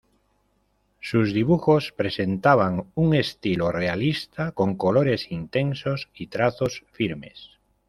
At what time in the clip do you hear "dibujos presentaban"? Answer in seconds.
1.31-2.91